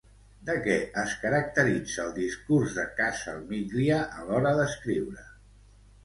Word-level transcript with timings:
De 0.45 0.53
què 0.67 0.75
es 1.01 1.11
caracteritza 1.25 1.99
el 2.05 2.15
discurs 2.15 2.73
de 2.77 2.85
Calsamiglia 3.01 3.99
a 4.21 4.25
l'hora 4.31 4.55
d'escriure? 4.61 5.27